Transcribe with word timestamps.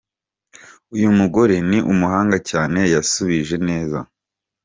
uyu 0.95 1.09
mugore 1.19 1.55
ni 1.69 1.79
umuhanga 1.91 2.37
cyane!! 2.49 2.79
yasubije 2.93 3.55
neza!. 3.67 3.99